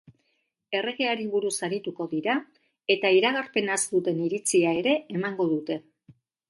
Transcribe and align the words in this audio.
Erregeari 0.77 1.27
buruz 1.33 1.51
arituko 1.67 2.09
dira, 2.15 2.39
eta 2.97 3.13
iragarpenaz 3.19 3.79
duten 3.95 4.27
iritzia 4.31 4.77
ere 4.83 5.01
emango 5.19 5.53
dute. 5.57 5.83